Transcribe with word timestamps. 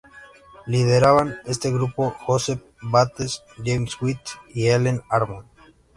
Lideraban 0.65 1.37
este 1.45 1.71
grupo 1.71 2.15
Joseph 2.25 2.63
Bates, 2.81 3.43
James 3.63 4.01
White 4.01 4.31
y 4.51 4.65
Ellen 4.69 5.03
Harmon. 5.11 5.45